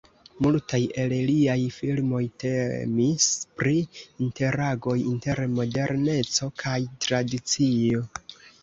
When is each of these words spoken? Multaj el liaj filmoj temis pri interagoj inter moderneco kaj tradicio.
Multaj 0.43 0.77
el 1.03 1.11
liaj 1.29 1.57
filmoj 1.75 2.23
temis 2.45 3.29
pri 3.61 3.77
interagoj 4.29 4.99
inter 5.15 5.45
moderneco 5.61 6.53
kaj 6.65 6.79
tradicio. 7.07 8.07